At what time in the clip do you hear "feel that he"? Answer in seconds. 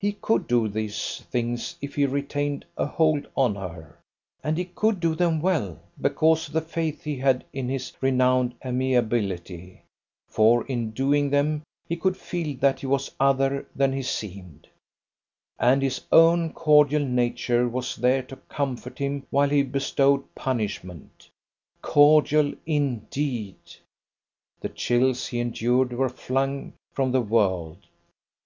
12.16-12.86